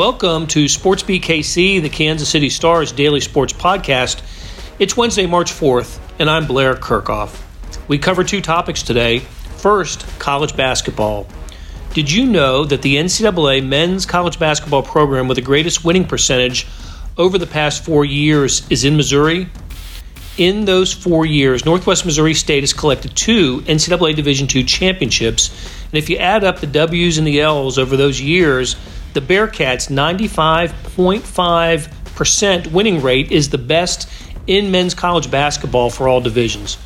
[0.00, 4.22] Welcome to SportsBeat KC, the Kansas City Stars daily sports podcast.
[4.78, 7.38] It's Wednesday, March 4th, and I'm Blair Kerkhoff.
[7.86, 9.18] We cover two topics today.
[9.18, 11.26] First, college basketball.
[11.92, 16.66] Did you know that the NCAA men's college basketball program with the greatest winning percentage
[17.18, 19.50] over the past four years is in Missouri?
[20.38, 25.50] In those four years, Northwest Missouri State has collected two NCAA Division II championships,
[25.92, 28.76] and if you add up the W's and the L's over those years,
[29.12, 34.08] the Bearcats' 95.5% winning rate is the best
[34.46, 36.78] in men's college basketball for all divisions.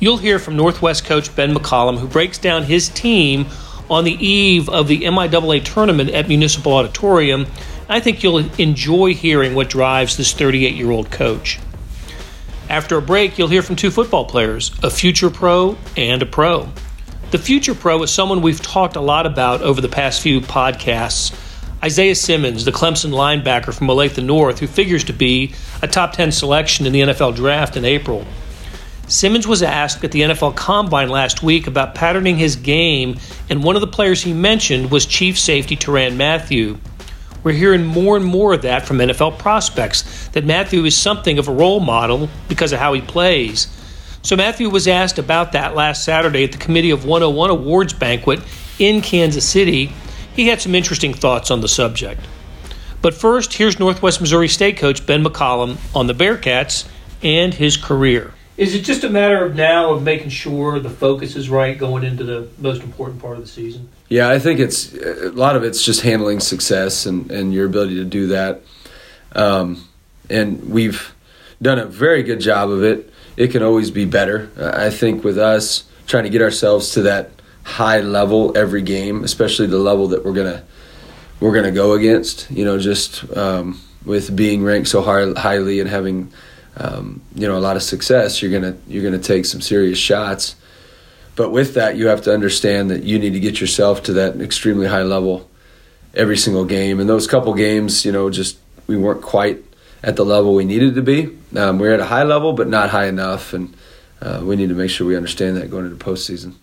[0.00, 3.46] You'll hear from Northwest coach Ben McCollum, who breaks down his team
[3.88, 7.46] on the eve of the MIAA tournament at Municipal Auditorium.
[7.88, 11.58] I think you'll enjoy hearing what drives this 38 year old coach.
[12.68, 16.70] After a break, you'll hear from two football players, a future pro and a pro.
[17.32, 21.32] The future pro is someone we've talked a lot about over the past few podcasts.
[21.84, 25.52] Isaiah Simmons, the Clemson linebacker from Olathe North, who figures to be
[25.82, 28.24] a top 10 selection in the NFL draft in April.
[29.08, 33.18] Simmons was asked at the NFL Combine last week about patterning his game,
[33.50, 36.78] and one of the players he mentioned was Chief Safety Tyrann Mathieu.
[37.42, 41.48] We're hearing more and more of that from NFL prospects that Mathieu is something of
[41.48, 43.66] a role model because of how he plays.
[44.22, 48.40] So Mathieu was asked about that last Saturday at the Committee of 101 Awards banquet
[48.78, 49.92] in Kansas City
[50.34, 52.20] he had some interesting thoughts on the subject.
[53.00, 56.88] But first, here's Northwest Missouri State coach Ben McCollum on the Bearcats
[57.22, 58.32] and his career.
[58.56, 62.04] Is it just a matter of now of making sure the focus is right going
[62.04, 63.88] into the most important part of the season?
[64.08, 67.96] Yeah, I think it's a lot of it's just handling success and, and your ability
[67.96, 68.62] to do that.
[69.34, 69.88] Um,
[70.28, 71.14] and we've
[71.62, 73.10] done a very good job of it.
[73.36, 74.50] It can always be better.
[74.60, 77.30] I think with us trying to get ourselves to that
[77.64, 80.64] high level every game, especially the level that we're gonna
[81.40, 82.50] we're gonna go against.
[82.50, 86.32] You know, just um, with being ranked so high, highly and having
[86.76, 90.56] um, you know a lot of success, you're gonna you're gonna take some serious shots.
[91.34, 94.40] But with that, you have to understand that you need to get yourself to that
[94.40, 95.48] extremely high level
[96.14, 97.00] every single game.
[97.00, 99.64] And those couple games, you know, just we weren't quite
[100.02, 101.36] at the level we needed to be.
[101.56, 103.74] Um, we we're at a high level, but not high enough, and
[104.20, 106.54] uh, we need to make sure we understand that going into postseason.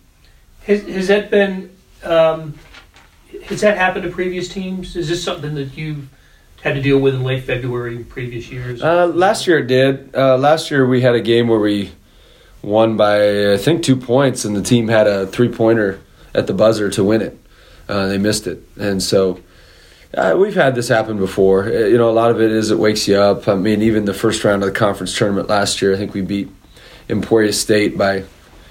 [0.64, 2.58] Has, has that been, um,
[3.44, 4.96] has that happened to previous teams?
[4.96, 6.08] Is this something that you've
[6.62, 8.82] had to deal with in late February in previous years?
[8.82, 10.14] Uh, last year it did.
[10.14, 11.92] Uh, last year we had a game where we
[12.62, 16.00] won by, I think, two points, and the team had a three pointer
[16.34, 17.38] at the buzzer to win it.
[17.88, 18.62] Uh, they missed it.
[18.78, 19.40] And so.
[20.12, 21.66] Uh, we've had this happen before.
[21.66, 23.46] Uh, you know, a lot of it is it wakes you up.
[23.46, 26.20] I mean, even the first round of the conference tournament last year, I think we
[26.20, 26.48] beat
[27.08, 28.24] Emporia State by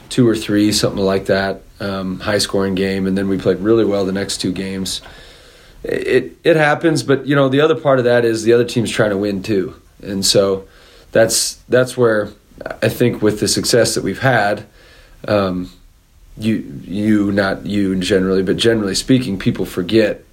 [0.10, 3.86] two or three, something like that um, high scoring game, and then we played really
[3.86, 5.02] well the next two games.
[5.84, 8.92] It it happens, but you know the other part of that is the other team's
[8.92, 10.68] trying to win too, and so
[11.12, 12.30] that's that's where
[12.82, 14.66] I think with the success that we've had,
[15.28, 15.72] um,
[16.38, 20.24] you you not you generally, but generally speaking, people forget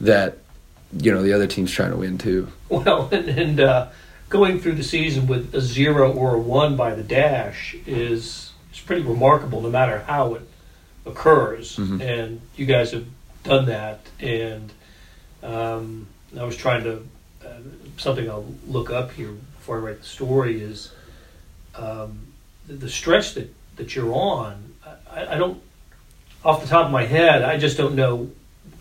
[0.00, 0.38] that
[0.98, 2.48] you know the other team's trying to win too.
[2.70, 3.88] Well, and, and uh,
[4.28, 8.80] going through the season with a zero or a one by the dash is is
[8.80, 10.42] pretty remarkable, no matter how it
[11.08, 12.00] occurs, mm-hmm.
[12.00, 13.06] and you guys have
[13.42, 14.00] done that.
[14.20, 14.72] And
[15.42, 16.06] um,
[16.38, 17.06] I was trying to
[17.44, 17.60] uh,
[17.96, 20.92] something I'll look up here before I write the story is
[21.74, 22.26] um,
[22.66, 24.74] the, the, stretch that that you're on.
[25.10, 25.62] I, I, don't,
[26.44, 28.30] off the top of my head, I just don't know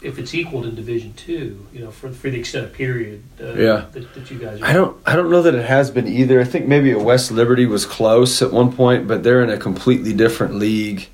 [0.01, 1.67] if it's equaled in Division Two.
[1.73, 3.23] You know, for for the extended period.
[3.39, 3.85] Uh, yeah.
[3.91, 4.61] That, that you guys.
[4.61, 4.97] I don't.
[5.05, 6.39] I don't know that it has been either.
[6.39, 9.57] I think maybe at West Liberty was close at one point, but they're in a
[9.57, 11.09] completely different league.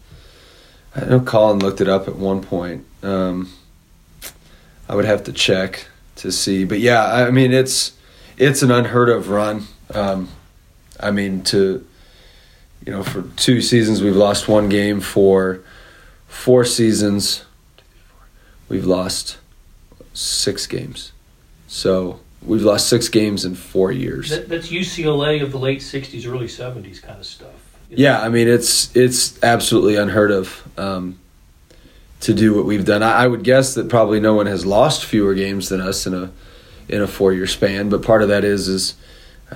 [0.96, 2.86] I know Colin looked it up at one point.
[3.02, 3.52] Um,
[4.88, 5.88] I would have to check
[6.18, 7.94] to see, but yeah, I mean it's
[8.38, 9.64] it's an unheard of run.
[9.94, 10.30] Um,
[11.00, 11.86] I mean to
[12.86, 15.00] you know for two seasons we've lost one game.
[15.00, 15.62] For
[16.28, 17.46] four seasons,
[18.70, 19.38] we've lost
[20.14, 21.12] six games.
[21.68, 24.30] So we've lost six games in four years.
[24.30, 27.73] That, that's UCLA of the late '60s, early '70s kind of stuff.
[27.96, 31.20] Yeah, I mean it's it's absolutely unheard of um,
[32.22, 33.04] to do what we've done.
[33.04, 36.14] I, I, would guess that probably no one has lost fewer games than us in
[36.14, 36.32] a
[36.88, 37.90] in a four year span.
[37.90, 38.96] But part of that is is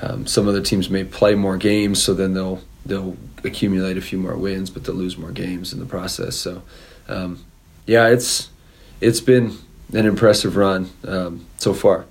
[0.02, 4.18] um, some other teams may play more games, so then they'll they'll accumulate a few
[4.18, 6.36] more wins, but they'll lose more games in the process.
[6.36, 6.62] So
[7.08, 7.44] um,
[7.86, 8.50] yeah, it's
[9.02, 9.58] it's been
[9.94, 12.06] an impressive run um, so far.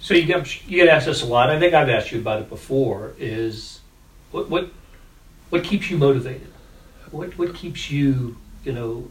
[0.00, 1.50] So you get you get asked this a lot.
[1.50, 3.14] I think I've asked you about it before.
[3.18, 3.80] Is
[4.32, 4.70] what what
[5.50, 6.48] what keeps you motivated?
[7.10, 9.08] What what keeps you, you know,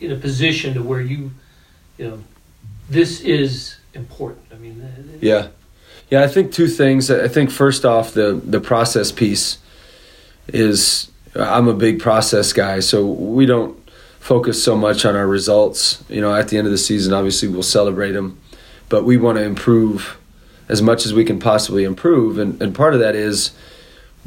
[0.00, 1.30] in a position to where you,
[1.98, 2.24] you know,
[2.88, 4.46] this is important.
[4.52, 5.48] I mean, uh, uh, yeah,
[6.10, 6.22] yeah.
[6.22, 7.10] I think two things.
[7.10, 9.58] I think first off, the the process piece
[10.48, 13.78] is I'm a big process guy, so we don't
[14.18, 16.02] focus so much on our results.
[16.08, 18.40] You know, at the end of the season, obviously we'll celebrate them,
[18.88, 20.18] but we want to improve
[20.68, 23.50] as much as we can possibly improve, and and part of that is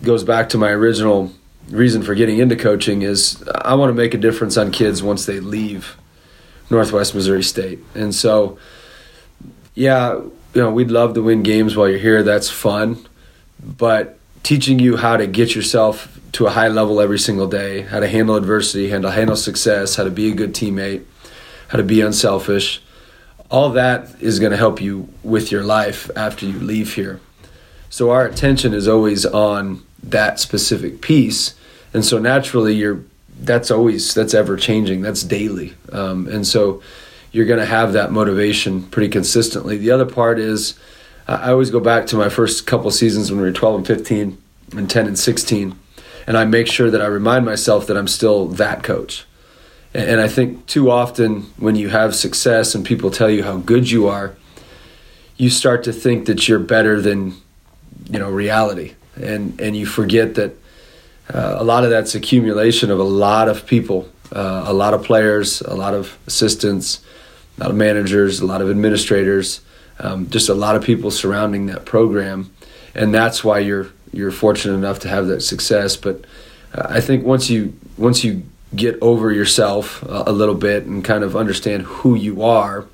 [0.04, 1.32] goes back to my original
[1.70, 5.26] reason for getting into coaching is I want to make a difference on kids once
[5.26, 5.98] they leave
[6.70, 7.80] Northwest Missouri State.
[7.96, 8.58] And so,
[9.76, 12.24] yeah, you know, we'd love to win games while you're here.
[12.24, 13.08] That's fun.
[13.60, 18.00] But teaching you how to get yourself to a high level every single day, how
[18.00, 21.04] to handle adversity, how to handle success, how to be a good teammate,
[21.70, 22.82] how to be unselfish,
[23.50, 27.20] all that is going to help you with your life after you leave here.
[27.90, 31.56] So our attention is always on that specific piece.
[31.94, 33.04] And so naturally you're
[33.42, 35.02] that's always that's ever changing.
[35.02, 35.74] That's daily.
[35.92, 36.82] Um, and so
[37.32, 39.78] you're going to have that motivation pretty consistently.
[39.78, 40.78] The other part is
[41.30, 44.38] i always go back to my first couple seasons when we were 12 and 15
[44.76, 45.78] and 10 and 16
[46.26, 49.26] and i make sure that i remind myself that i'm still that coach.
[49.94, 53.92] And i think too often when you have success and people tell you how good
[53.92, 54.36] you are
[55.38, 57.36] you start to think that you're better than
[58.10, 60.52] you know reality and and you forget that
[61.34, 65.04] uh, a lot of that's accumulation of a lot of people, uh, a lot of
[65.04, 67.02] players, a lot of assistants,
[67.58, 69.62] a lot of managers, a lot of administrators,
[70.00, 72.52] um, just a lot of people surrounding that program,
[72.96, 75.96] and that's why you're you're fortunate enough to have that success.
[75.96, 76.26] But
[76.74, 78.44] uh, I think once you once you
[78.76, 82.86] get over yourself a, a little bit and kind of understand who you are,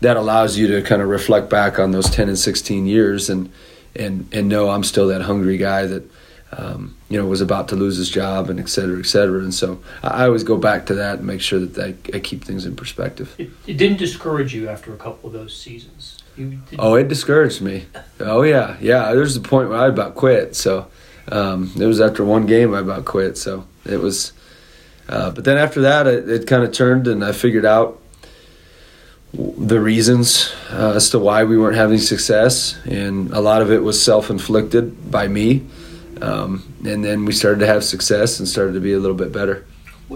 [0.00, 3.50] that allows you to kind of reflect back on those ten and sixteen years and
[3.98, 6.10] and and know I'm still that hungry guy that
[6.52, 9.40] um, you know, was about to lose his job and et cetera, et cetera.
[9.40, 12.44] And so I always go back to that and make sure that I, I keep
[12.44, 13.34] things in perspective.
[13.38, 16.18] It, it, didn't discourage you after a couple of those seasons.
[16.78, 17.86] oh, it discouraged me.
[18.20, 19.12] Oh yeah, yeah.
[19.12, 20.54] There's the point where I about quit.
[20.54, 20.88] So
[21.28, 23.36] um, it was after one game I about quit.
[23.36, 24.32] So it was.
[25.08, 28.00] Uh, but then after that, it, it kind of turned, and I figured out
[29.36, 33.82] the reasons uh, as to why we weren't having success, and a lot of it
[33.82, 35.66] was self-inflicted by me.
[36.22, 39.32] Um, and then we started to have success and started to be a little bit
[39.32, 39.66] better.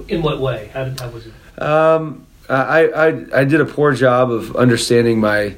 [0.08, 0.70] In what way?
[0.72, 1.62] How, did, how was it?
[1.62, 5.56] Um, I, I, I did a poor job of understanding my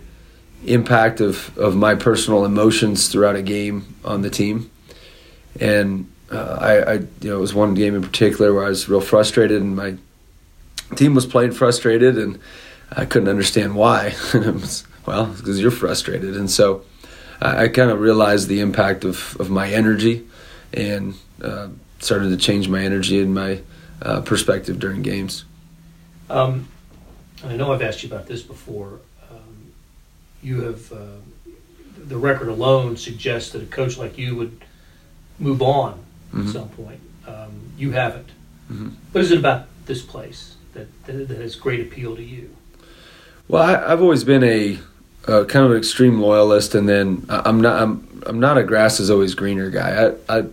[0.67, 4.71] impact of, of my personal emotions throughout a game on the team.
[5.61, 8.89] And uh, I, I, you know, it was one game in particular where I was
[8.89, 9.97] real frustrated and my
[10.97, 12.39] team was playing frustrated and
[12.97, 14.15] I couldn't understand why.
[15.07, 16.37] well, because you're frustrated.
[16.37, 16.85] And so
[17.41, 20.27] I, I kind of realized the impact of, of my energy
[20.73, 21.69] and uh,
[21.99, 23.63] started to change my energy and my
[24.01, 25.45] uh, perspective during games.
[26.29, 26.69] Um,
[27.45, 29.01] I know I've asked you about this before.
[29.31, 29.73] Um,
[30.43, 31.17] you have uh,
[31.97, 34.65] the record alone suggests that a coach like you would
[35.39, 35.95] move on
[36.29, 36.47] mm-hmm.
[36.47, 37.01] at some point.
[37.27, 38.29] Um, you haven't.
[38.71, 38.91] Mm-hmm.
[39.13, 42.57] What is it about this place that, that, that has great appeal to you?
[43.53, 44.79] Well, I, have always been a,
[45.27, 47.83] kind of extreme loyalist, and then I'm not.
[47.83, 50.15] I'm I'm not a grass is always greener guy.
[50.31, 50.45] I, I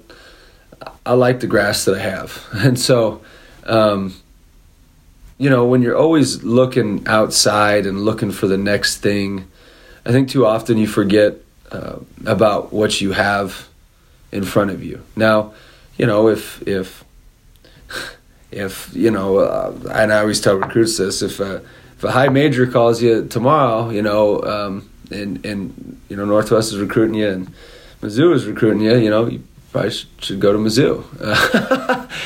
[1.06, 3.22] I like the grass that I have, and so,
[3.64, 4.16] um,
[5.38, 9.48] you know, when you're always looking outside and looking for the next thing,
[10.06, 11.36] I think too often you forget
[11.72, 13.70] uh, about what you have
[14.34, 15.02] in front of you.
[15.16, 15.54] Now,
[15.98, 17.06] you know, if if
[18.52, 21.62] if you know, uh, and I always tell recruits this: if a
[22.00, 26.72] if a high major calls you tomorrow, you know, um, and and you know Northwest
[26.72, 27.54] is recruiting you and
[28.02, 31.04] Mizzou is recruiting you, you know, you probably should go to Mizzou.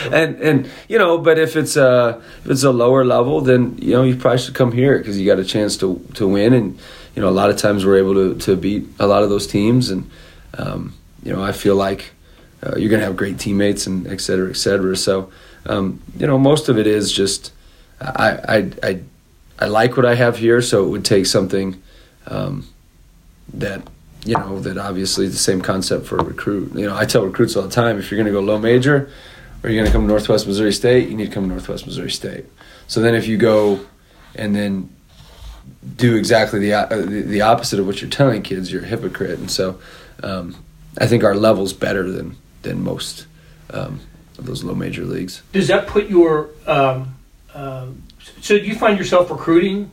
[0.14, 3.94] and and you know, but if it's a if it's a lower level, then you
[3.94, 6.54] know you probably should come here because you got a chance to to win.
[6.54, 6.78] And
[7.16, 9.48] you know, a lot of times we're able to to beat a lot of those
[9.48, 9.90] teams.
[9.90, 10.08] And
[10.56, 12.12] um, you know, I feel like
[12.62, 14.96] uh, you're gonna have great teammates and et cetera, et cetera.
[14.96, 15.32] So
[15.66, 17.54] um, you know, most of it is just
[18.00, 19.00] I I I,
[19.60, 21.82] I like what I have here, so it would take something
[22.28, 22.68] um,
[23.54, 23.88] that
[24.26, 26.74] you know that obviously the same concept for a recruit.
[26.76, 29.10] You know, I tell recruits all the time if you're going to go low major
[29.64, 31.86] or you're going to come to Northwest Missouri State, you need to come to Northwest
[31.86, 32.46] Missouri State.
[32.88, 33.86] So then if you go
[34.36, 34.90] and then
[35.96, 39.40] do exactly the uh, the opposite of what you're telling kids, you're a hypocrite.
[39.40, 39.80] And so
[40.22, 40.56] um,
[40.98, 43.28] I think our level's better than than most
[43.72, 44.00] um,
[44.38, 45.42] of those low major leagues.
[45.52, 47.16] Does that put your um,
[47.54, 47.88] uh,
[48.42, 49.92] so do you find yourself recruiting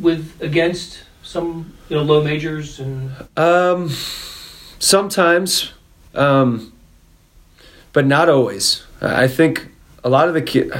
[0.00, 3.88] with against some you know low majors and um,
[4.78, 5.72] sometimes
[6.14, 6.72] um,
[7.92, 9.68] but not always i think
[10.02, 10.72] a lot of the kid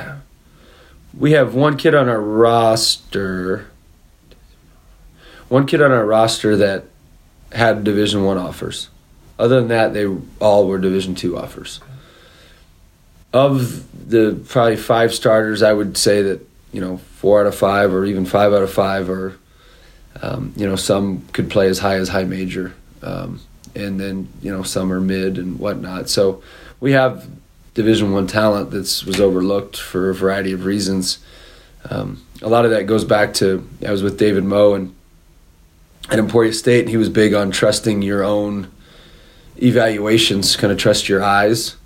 [1.16, 3.66] we have one kid on our roster
[5.48, 6.84] one kid on our roster that
[7.54, 8.88] had Division One offers.
[9.38, 10.06] Other than that, they
[10.40, 11.80] all were Division Two offers.
[13.34, 16.40] Of the probably five starters, I would say that
[16.72, 19.36] you know four out of five, or even five out of five, or
[20.22, 23.40] um, you know some could play as high as high major, um,
[23.74, 26.08] and then you know some are mid and whatnot.
[26.08, 26.42] So
[26.78, 27.28] we have
[27.74, 31.18] Division One talent that was overlooked for a variety of reasons.
[31.90, 34.94] Um, a lot of that goes back to I was with David Moe and
[36.10, 38.70] at Emporia State, and he was big on trusting your own
[39.60, 41.76] evaluations, kind of trust your eyes.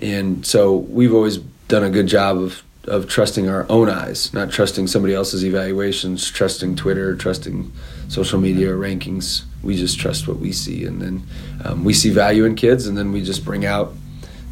[0.00, 4.50] And so we've always done a good job of of trusting our own eyes, not
[4.50, 7.72] trusting somebody else's evaluations, trusting Twitter, trusting
[8.08, 9.44] social media rankings.
[9.62, 11.22] We just trust what we see, and then
[11.64, 13.94] um, we see value in kids, and then we just bring out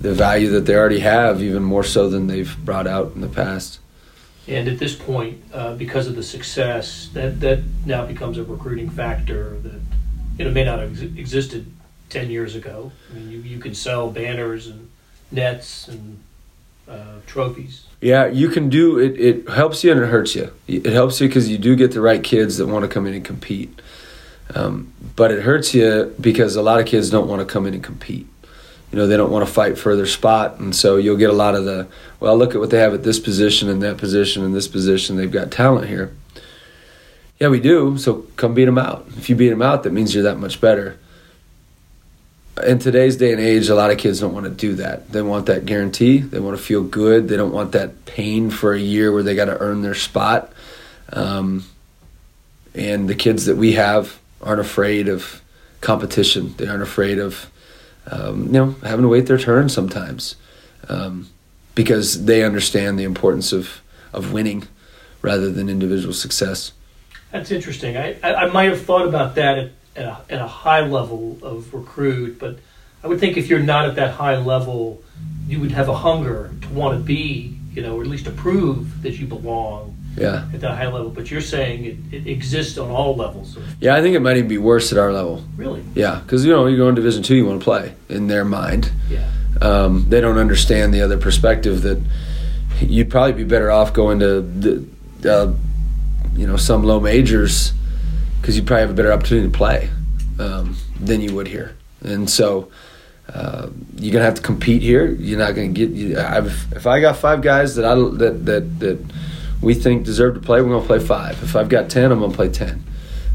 [0.01, 3.29] the value that they already have, even more so than they've brought out in the
[3.29, 3.79] past.
[4.49, 8.91] And at this point, uh, because of the success, that that now becomes a recruiting
[8.91, 9.81] factor that
[10.39, 11.67] you know may not have ex- existed
[12.09, 12.91] ten years ago.
[13.11, 14.91] I mean, you, you can sell banners and
[15.33, 16.23] nets and
[16.89, 17.87] uh, trophies.
[18.01, 19.19] Yeah, you can do it.
[19.19, 20.53] It helps you and it hurts you.
[20.67, 23.15] It helps you because you do get the right kids that want to come in
[23.15, 23.81] and compete.
[24.55, 27.75] Um, but it hurts you because a lot of kids don't want to come in
[27.75, 28.27] and compete
[28.93, 31.35] you know they don't want to fight for their spot and so you'll get a
[31.35, 31.89] lot of the
[32.21, 35.17] well look at what they have at this position and that position and this position
[35.17, 36.15] they've got talent here
[37.41, 40.15] yeah we do so come beat them out if you beat them out that means
[40.15, 40.99] you're that much better
[42.67, 45.11] in today's day and age a lot of kids don't want to do that.
[45.11, 46.19] They want that guarantee.
[46.19, 47.29] They want to feel good.
[47.29, 50.53] They don't want that pain for a year where they got to earn their spot.
[51.13, 51.65] Um,
[52.75, 55.41] and the kids that we have aren't afraid of
[55.81, 56.55] competition.
[56.57, 57.51] They aren't afraid of
[58.11, 60.37] um, you know, having to wait their turn sometimes
[60.89, 61.29] um,
[61.75, 63.81] because they understand the importance of,
[64.13, 64.67] of winning
[65.21, 66.73] rather than individual success.
[67.31, 67.97] That's interesting.
[67.97, 71.39] I, I, I might have thought about that at, at, a, at a high level
[71.43, 72.59] of recruit, but
[73.05, 75.03] I would think if you're not at that high level,
[75.47, 78.31] you would have a hunger to want to be, you know, or at least to
[78.31, 80.47] prove that you belong yeah.
[80.53, 81.11] at that high level.
[81.11, 83.59] But you're saying it, it exists on all levels.
[83.81, 85.45] Yeah, I think it might even be worse at our level.
[85.57, 85.83] Really?
[85.95, 88.45] Yeah, because you know you go in Division Two, you want to play in their
[88.45, 88.93] mind.
[89.11, 89.29] Yeah.
[89.61, 92.01] Um, they don't understand the other perspective that
[92.81, 94.87] you'd probably be better off going to the,
[95.31, 95.53] uh,
[96.35, 97.73] you know, some low majors
[98.43, 99.89] because you probably have a better opportunity to play
[100.39, 101.75] um, than you would here.
[102.03, 102.71] And so.
[103.33, 105.07] Uh, you're gonna have to compete here.
[105.07, 105.91] You're not gonna get.
[105.91, 108.99] You, if I got five guys that I that that that
[109.63, 111.43] we think deserve to play, we're to play five.
[111.43, 112.85] If I've got 10, I'm to play 10.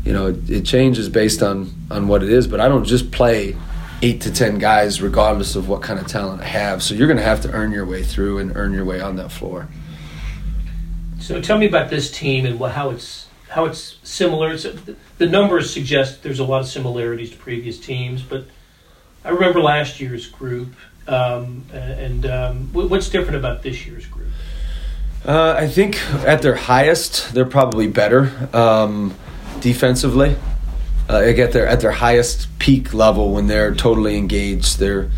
[0.04, 3.12] You know, it, it, changes based on, on what it is, but I don't just
[3.12, 3.56] play
[4.02, 6.84] eight to 10 guys regardless of what kind of talent I have.
[6.84, 9.32] So you're to have to earn your way through and earn your way on that
[9.32, 9.68] floor.
[11.20, 13.27] So tell me about this team and how it's
[13.58, 14.52] how it's similar.
[14.52, 14.68] It's,
[15.18, 18.46] the numbers suggest there's a lot of similarities to previous teams, but
[19.26, 20.76] I remember last year's group.
[21.08, 24.28] Um, and um, what's different about this year's group?
[25.26, 29.16] Uh, I think at their highest, they're probably better um,
[29.60, 30.36] defensively.
[31.10, 35.10] Uh, at their at their highest peak level when they're totally engaged, they're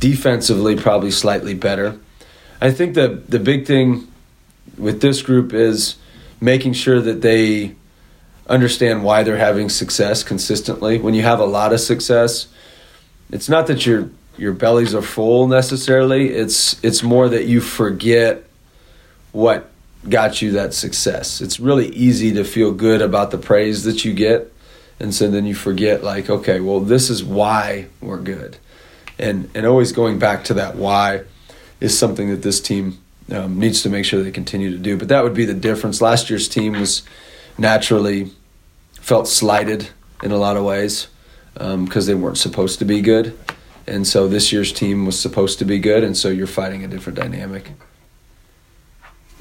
[0.00, 1.98] defensively probably slightly better.
[2.60, 4.06] I think the the big thing
[4.78, 5.96] with this group is
[6.40, 7.74] making sure that they
[8.48, 10.98] understand why they're having success consistently.
[10.98, 12.48] When you have a lot of success,
[13.30, 16.30] it's not that your your bellies are full necessarily.
[16.30, 18.44] It's it's more that you forget
[19.32, 19.70] what
[20.08, 21.40] got you that success.
[21.40, 24.52] It's really easy to feel good about the praise that you get.
[24.98, 28.56] And so then you forget, like, okay, well, this is why we're good.
[29.18, 31.22] And, and always going back to that why
[31.80, 32.98] is something that this team
[33.30, 34.96] um, needs to make sure they continue to do.
[34.96, 36.00] But that would be the difference.
[36.00, 37.02] Last year's team was
[37.58, 38.30] naturally
[38.94, 39.90] felt slighted
[40.22, 41.08] in a lot of ways
[41.54, 43.38] because um, they weren't supposed to be good.
[43.86, 46.04] And so this year's team was supposed to be good.
[46.04, 47.72] And so you're fighting a different dynamic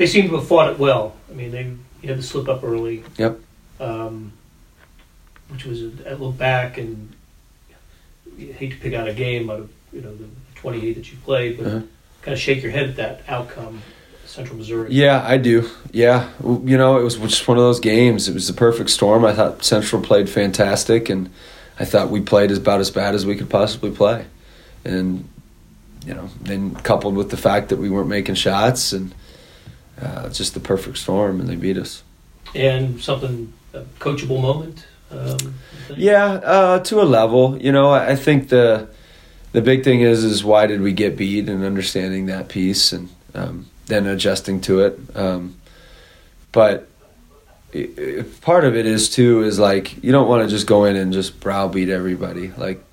[0.01, 1.15] they seem to have fought it well.
[1.29, 3.03] I mean, they you had to slip up early.
[3.17, 3.39] Yep.
[3.79, 4.33] Um,
[5.49, 7.13] which was a, a little back, and
[8.35, 10.25] you hate to pick out a game out of you know the
[10.55, 11.81] 28 that you played, but uh-huh.
[12.23, 13.83] kind of shake your head at that outcome.
[14.31, 14.87] Central Missouri.
[14.91, 15.69] Yeah, I do.
[15.91, 18.29] Yeah, you know, it was just one of those games.
[18.29, 19.25] It was the perfect storm.
[19.25, 21.29] I thought Central played fantastic, and
[21.77, 24.25] I thought we played about as bad as we could possibly play.
[24.85, 25.27] And
[26.05, 29.13] you know, then coupled with the fact that we weren't making shots and
[30.01, 32.01] uh, just the perfect storm, and they beat us.
[32.55, 34.85] And something a coachable moment.
[35.11, 35.55] Um,
[35.97, 37.61] yeah, uh, to a level.
[37.61, 38.87] You know, I think the
[39.51, 43.09] the big thing is is why did we get beat, and understanding that piece, and
[43.35, 44.99] um, then adjusting to it.
[45.15, 45.55] Um,
[46.51, 46.87] but
[48.41, 51.13] part of it is too is like you don't want to just go in and
[51.13, 52.51] just browbeat everybody.
[52.57, 52.83] Like,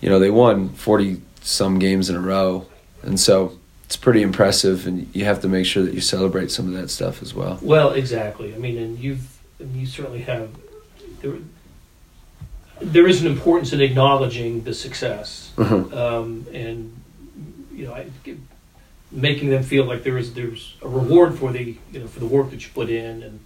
[0.00, 2.66] you know, they won forty some games in a row,
[3.02, 4.86] and so it's pretty impressive.
[4.86, 7.58] And you have to make sure that you celebrate some of that stuff as well.
[7.62, 8.54] Well, exactly.
[8.54, 9.38] I mean, and you've
[9.74, 10.50] you certainly have.
[11.20, 11.34] There,
[12.80, 15.92] there is an importance in acknowledging the success, Mhm.
[15.96, 16.92] um, and
[17.72, 18.06] you know, I,
[19.12, 22.26] making them feel like there is there's a reward for the you know for the
[22.26, 23.40] work that you put in, and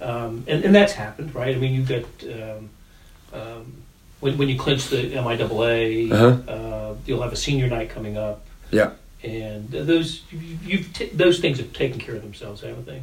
[0.00, 1.54] um, and, and that's happened, right?
[1.54, 2.70] I mean, you got um,
[3.32, 3.72] um,
[4.20, 6.52] when when you clinch the MIAA, Uh-huh.
[6.52, 8.90] uh, you'll have a senior night coming up, Yeah.
[9.22, 13.02] and those you- you've t- those things have taken care of themselves, haven't they?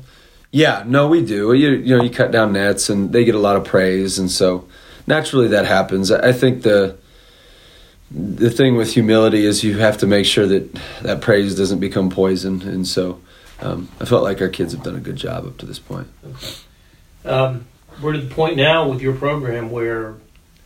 [0.52, 1.54] Yeah, no, we do.
[1.54, 4.32] You you know, you cut down nets, and they get a lot of praise, and
[4.32, 4.66] so
[5.06, 6.12] naturally that happens.
[6.12, 6.96] I think the
[8.12, 12.10] the thing with humility is you have to make sure that that praise doesn't become
[12.10, 13.20] poison, and so
[13.62, 16.08] um, I felt like our kids have done a good job up to this point.
[17.26, 17.66] Um,
[18.02, 20.16] we're to the point now with your program where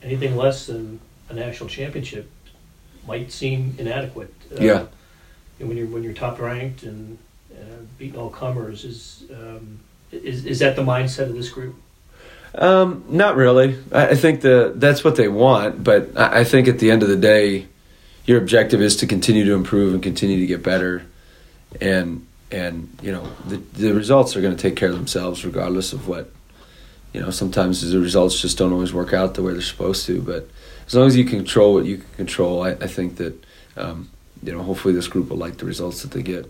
[0.04, 2.30] anything less than a national championship
[3.08, 4.34] might seem inadequate.
[4.52, 4.86] Uh, Yeah.
[5.60, 7.18] and when you're when you're top ranked and
[7.54, 9.80] uh, beating all comers, is um,
[10.12, 11.76] is is that the mindset of this group?
[12.54, 13.78] Um, not really.
[13.92, 17.10] I, think the that's what they want, but I, I think at the end of
[17.10, 17.68] the day,
[18.26, 21.06] your objective is to continue to improve and continue to get better,
[21.80, 25.94] and and you know the the results are going to take care of themselves regardless
[25.94, 26.32] of what.
[27.14, 30.22] You know, sometimes the results just don't always work out the way they're supposed to,
[30.22, 30.48] but
[30.88, 34.10] as long as you control what you can control, I, I think that um,
[34.42, 36.50] you know hopefully this group will like the results that they get.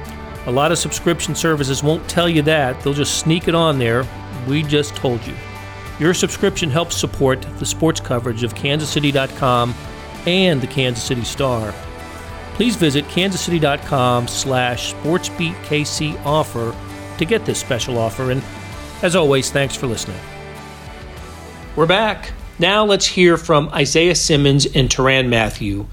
[0.47, 2.81] A lot of subscription services won't tell you that.
[2.81, 4.05] They'll just sneak it on there.
[4.47, 5.35] We just told you.
[5.99, 9.75] Your subscription helps support the sports coverage of kansascity.com
[10.25, 11.73] and the Kansas City Star.
[12.55, 16.75] Please visit kansascity.com slash sportsbeatkc offer
[17.17, 18.31] to get this special offer.
[18.31, 18.41] And
[19.03, 20.19] as always, thanks for listening.
[21.75, 22.33] We're back.
[22.57, 25.87] Now let's hear from Isaiah Simmons and Tyrann Mathieu.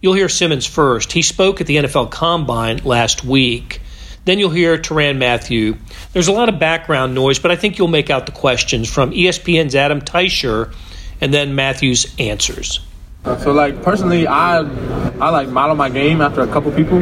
[0.00, 1.12] You'll hear Simmons first.
[1.12, 3.80] He spoke at the NFL Combine last week.
[4.24, 5.76] Then you'll hear Tyrann Mathieu.
[6.12, 9.10] There's a lot of background noise, but I think you'll make out the questions from
[9.10, 10.72] ESPN's Adam Teicher
[11.20, 12.80] and then Mathieu's answers.
[13.24, 14.58] So like personally, I
[15.20, 16.98] I like model my game after a couple people.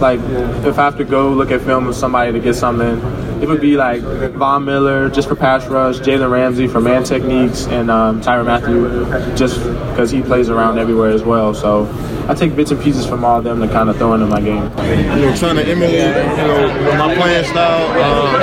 [0.00, 0.20] Like
[0.64, 2.98] if I have to go look at film with somebody to get something,
[3.42, 4.00] it would be like
[4.32, 9.36] Von Miller just for pass rush, Jalen Ramsey for man techniques, and um, Tyrann Mathieu
[9.36, 9.58] just
[9.90, 11.54] because he plays around everywhere as well.
[11.54, 11.86] So
[12.28, 14.40] I take bits and pieces from all of them to kind of throw into my
[14.40, 14.64] game.
[14.64, 17.86] you know, trying to emulate, you know, my playing style.
[18.02, 18.34] Um,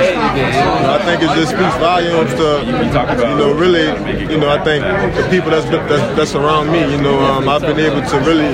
[0.88, 3.84] I think it just speaks volumes to, you know, really,
[4.32, 4.84] you know, I think
[5.16, 8.48] the people that's that's, that's around me, you know, um, I've been able to really,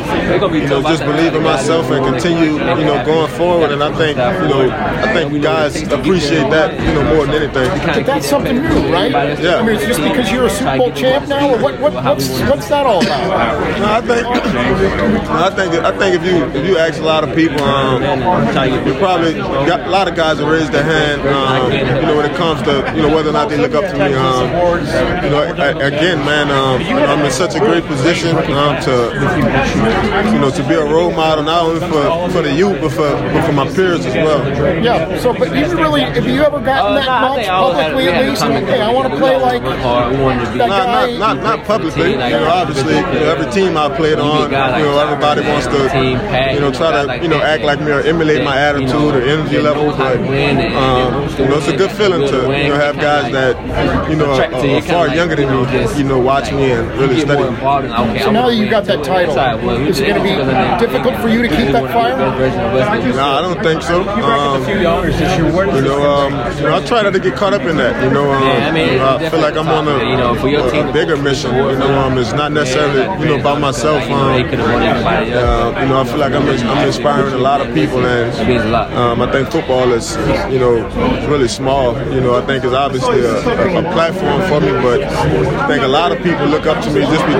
[0.59, 3.71] you know, just believe in myself and continue, you know, going forward.
[3.73, 7.69] And I think, you know, I think guys appreciate that, you know, more than anything.
[7.87, 9.11] But that's something new, right?
[9.41, 9.57] Yeah.
[9.57, 12.29] I mean, it's just because you're a Super Bowl champ now, or what, what, what's,
[12.43, 13.79] what's that all about?
[13.79, 17.35] No, I think I think I think if you if you ask a lot of
[17.35, 21.23] people, um, you probably got a lot of guys that raise their hand.
[21.23, 23.91] Um, you know, when it comes to you know whether or not they look up
[23.91, 24.13] to me.
[24.15, 24.49] Um,
[25.25, 25.43] you know,
[25.79, 29.13] again, man, um, I'm in such a great position um, to
[30.33, 33.11] you know to be a role model not only for, for the youth but for
[33.33, 34.41] but for my peers as well.
[34.83, 35.19] Yeah.
[35.21, 38.43] So, but you really, have you ever gotten that much publicly at least?
[38.43, 41.17] Hey, I want to play like that Not, guy.
[41.19, 42.13] not, not, not publicly.
[42.13, 45.79] You know, obviously, you know, every team I played on, you know, everybody wants to,
[46.55, 49.59] you know, try to, you know, act like me or emulate my attitude or energy
[49.59, 49.91] level.
[49.97, 53.57] But, um, you know, it's a good feeling to, you know, have guys that,
[54.11, 57.43] you know, are, are far younger than me, you know, watch me and really study
[57.51, 57.57] me.
[58.21, 59.37] So now that you got that title,
[59.87, 62.17] is it going to be difficult for you to keep that fire?
[62.71, 64.09] No, I don't think so.
[64.09, 68.03] Um, you know, um, you know, I try not to get caught up in that.
[68.05, 71.55] You know, um, you know, I feel like I'm on a, a, a bigger mission.
[71.55, 74.03] You know, um, it's not necessarily you know about myself.
[74.05, 74.11] Um,
[75.31, 78.33] Uh, you know, I feel like I'm, I'm inspiring a lot of people, and
[78.95, 80.17] um, I think football is,
[80.53, 80.87] you know,
[81.29, 81.95] really small.
[82.13, 83.39] You know, I think it's obviously a,
[83.79, 87.01] a, platform for me, but I think a lot of people look up to me
[87.03, 87.35] just be,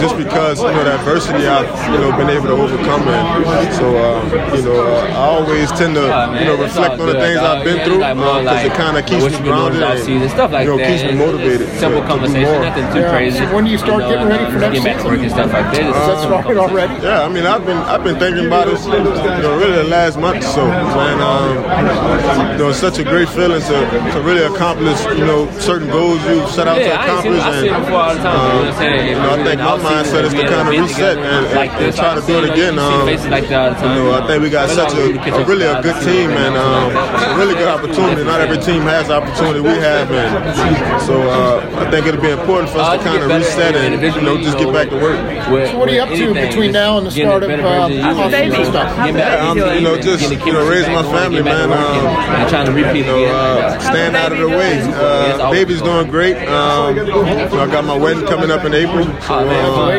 [0.00, 3.86] just because you know the adversity I've you know been able to overcome, and so
[4.04, 6.06] um, you know uh, I always tend to
[6.38, 9.24] you know reflect on the things I've been through because uh, it kind of keeps
[9.24, 11.68] me grounded and stuff like you know keeps me motivated.
[11.78, 13.44] Simple conversation, nothing too crazy.
[13.46, 15.04] When do you start getting ready for next season?
[15.04, 15.84] Work and stuff like that.
[15.84, 16.94] Is that started already?
[17.02, 20.18] Yeah, I mean I've been I've been thinking about it you know really the last
[20.18, 21.20] month or so, man.
[21.20, 23.76] Um, you know, it's such a great feeling to,
[24.12, 27.40] to really accomplish you know certain goals you set out yeah, to accomplish.
[27.40, 28.34] I see, I see and, before all the time.
[28.34, 29.08] Um, you know I'm saying?
[29.08, 32.14] You know, I think my mindset is to kind of reset and, and, and try
[32.14, 32.78] to do it again.
[32.78, 36.54] Um, you know, I think we got such a, a really a good team and
[36.54, 38.22] um, a really good opportunity.
[38.24, 42.28] Not every team has the opportunity we have, and so uh, I think it'll be
[42.28, 45.16] important for us to kind of reset and you know just get back to work.
[45.48, 49.16] So what are you up to between now and the start of uh, off-season stuff?
[49.16, 51.72] Yeah, um, you know, just you know, raise my family, man.
[51.72, 54.80] Um, trying to repeat you know, uh, stand out of the way.
[54.82, 56.36] Uh, baby's doing great.
[56.48, 59.04] Um, I got my wedding coming up in April.
[59.22, 59.90] So, um,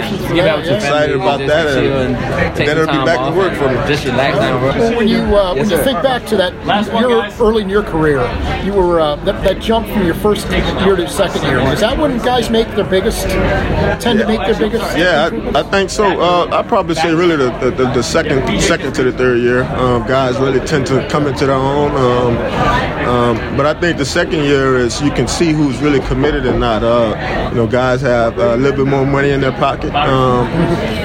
[0.75, 3.75] excited about that, and, and then it'll be back to work for me.
[3.87, 4.34] Just relax now.
[4.95, 6.53] When you uh, when you think back to that
[6.93, 8.21] year, early in your career,
[8.63, 11.59] you were uh, that, that jump from your first year to second year.
[11.71, 13.27] Is that when guys make their biggest
[14.01, 14.97] tend to make their biggest?
[14.97, 16.05] Yeah, I, I think so.
[16.19, 20.05] Uh, I'd probably say really the, the, the, second second to the third year, um,
[20.07, 21.91] guys really tend to come into their own.
[21.91, 22.37] Um,
[23.05, 26.59] um, but I think the second year is you can see who's really committed and
[26.59, 26.83] not.
[26.83, 29.93] Uh, you know, guys have a little bit more money in their pocket.
[29.95, 30.47] Um,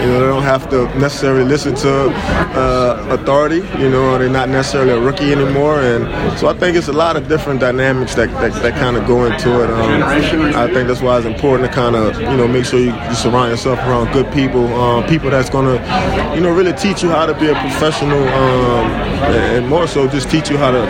[0.00, 2.79] you know, they don't have to necessarily listen to uh,
[3.10, 3.62] authority.
[3.78, 7.16] You know, they're not necessarily a rookie anymore, and so I think it's a lot
[7.16, 9.70] of different dynamics that that, that kind of go into it.
[9.70, 12.94] Um, I think that's why it's important to kind of you know make sure you,
[12.94, 15.74] you surround yourself around good people, um, people that's gonna
[16.34, 18.86] you know really teach you how to be a professional, um,
[19.30, 20.86] and more so just teach you how to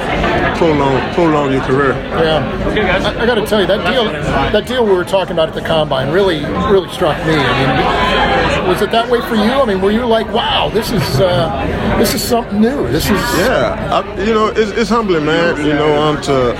[0.58, 1.92] prolong prolong your career.
[1.92, 3.04] Yeah, okay, guys.
[3.04, 5.54] I, I got to tell you that deal that deal we were talking about at
[5.54, 7.32] the combine really really struck me.
[7.34, 8.29] I mean,
[8.70, 9.50] was it that way for you?
[9.50, 12.86] I mean, were you like, wow, this is uh, this is something new?
[12.88, 13.88] This is yeah.
[13.90, 15.56] I, you know, it's, it's humbling, man.
[15.66, 16.52] You know, um, to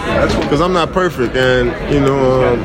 [0.43, 2.59] because I'm not perfect, and you know, um,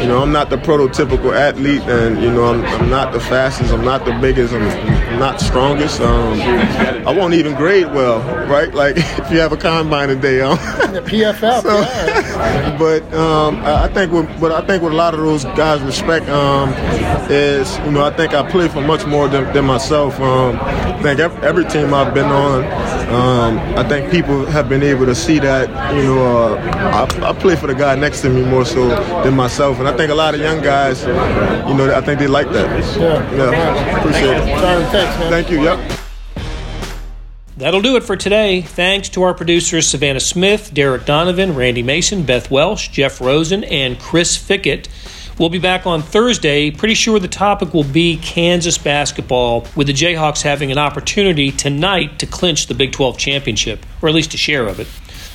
[0.00, 3.72] you know, I'm not the prototypical athlete, and you know, I'm, I'm not the fastest,
[3.72, 6.00] I'm not the biggest, I'm, I'm not strongest.
[6.00, 8.72] Um, I won't even grade well, right?
[8.72, 10.56] Like if you have a combine today, um,
[10.92, 11.60] the PFF.
[11.70, 12.76] So, yeah.
[12.78, 16.28] But um, I think what, what I think what a lot of those guys respect
[16.28, 16.72] um,
[17.30, 20.18] is, you know, I think I play for much more than, than myself.
[20.20, 22.64] Um, I think every team I've been on,
[23.12, 27.32] um, I think people have been able to see that, you know, uh, I, I,
[27.32, 28.88] play for the guy next to me more so
[29.22, 29.78] than myself.
[29.78, 32.68] And I think a lot of young guys, you know, I think they like that.
[32.98, 33.34] Yeah.
[33.34, 33.98] yeah.
[33.98, 34.58] Appreciate it.
[34.60, 35.30] Sorry, thanks, man.
[35.30, 35.62] Thank you.
[35.62, 36.00] Yep.
[37.60, 38.62] That'll do it for today.
[38.62, 43.98] Thanks to our producers Savannah Smith, Derek Donovan, Randy Mason, Beth Welsh, Jeff Rosen, and
[43.98, 44.88] Chris Fickett.
[45.40, 46.70] We'll be back on Thursday.
[46.70, 52.18] Pretty sure the topic will be Kansas basketball, with the Jayhawks having an opportunity tonight
[52.18, 54.86] to clinch the Big 12 championship, or at least a share of it.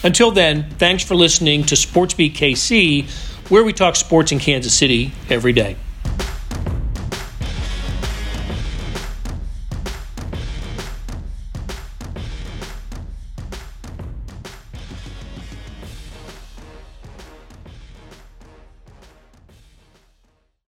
[0.04, 3.10] Until then, thanks for listening to SportsBeat KC,
[3.50, 5.76] where we talk sports in Kansas City every day.